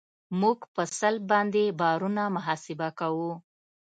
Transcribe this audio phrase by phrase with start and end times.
[0.41, 3.31] موږ په سلب باندې بارونه محاسبه کوو